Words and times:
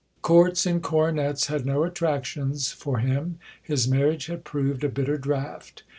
Courts 0.23 0.65
and 0.65 0.81
coronets 0.81 1.45
had 1.45 1.63
no 1.63 1.83
attractions 1.83 2.71
for 2.71 2.97
him. 2.97 3.37
His 3.61 3.87
marriage 3.87 4.25
had 4.25 4.43
proved 4.43 4.83
a 4.83 4.89
bitter 4.89 5.19
draught. 5.19 5.83